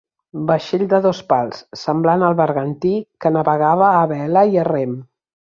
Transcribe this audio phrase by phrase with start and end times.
[0.51, 2.95] Vaixell de dos pals, semblant al bergantí
[3.27, 4.99] que navegava a vela i a rem.